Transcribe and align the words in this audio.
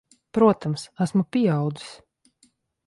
Protams. 0.37 0.85
Esmu 1.05 1.25
pieaudzis. 1.37 1.95